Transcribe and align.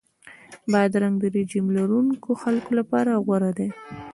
بادرنګ 0.71 1.15
د 1.19 1.25
رژیم 1.37 1.65
لرونکو 1.77 2.29
خلکو 2.41 2.71
لپاره 2.79 3.11
غوره 3.25 3.51
دی. 3.57 3.69